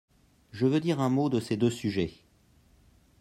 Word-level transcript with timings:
Je 0.51 0.65
veux 0.65 0.79
dire 0.79 0.99
un 0.99 1.09
mot 1.11 1.29
de 1.29 1.39
ces 1.39 1.57
deux 1.57 1.69
sujets. 1.69 2.15